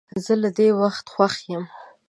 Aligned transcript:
زه 0.23 0.33
له 0.41 0.49
دې 0.57 0.67
وخت 0.81 1.05
خوښ 1.13 1.35
یم. 1.51 1.63